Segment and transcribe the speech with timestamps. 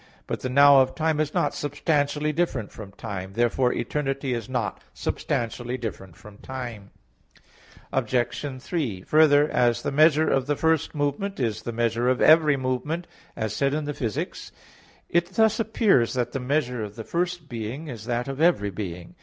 [0.25, 3.33] But the "now" of time is not substantially different from time.
[3.33, 6.89] Therefore eternity is not substantially different from time.
[7.93, 8.59] Obj.
[8.63, 13.05] 3: Further, as the measure of the first movement is the measure of every movement,
[13.35, 14.17] as said in Phys.
[14.17, 14.51] iv,
[15.07, 19.13] it thus appears that the measure of the first being is that of every being.